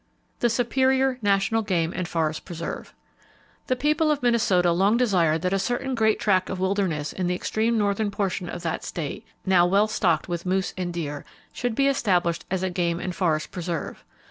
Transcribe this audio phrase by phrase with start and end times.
[0.39, 2.95] The Superior National Game And Forest Preserve.
[3.67, 7.35] —The people of Minnesota long desired that a certain great tract of wilderness in the
[7.35, 11.87] extreme northern portion of that state, now well stocked with moose and deer, should be
[11.87, 14.03] established as a game and forest preserve.